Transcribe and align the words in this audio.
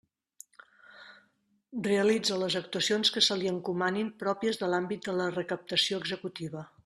Realitza 1.87 2.39
les 2.45 2.57
actuacions 2.61 3.13
que 3.17 3.23
se 3.27 3.37
li 3.41 3.51
encomanin 3.53 4.11
pròpies 4.25 4.61
de 4.65 4.73
l'àmbit 4.75 5.09
de 5.11 5.17
la 5.21 5.31
recaptació 5.37 6.03
executiva. 6.05 6.67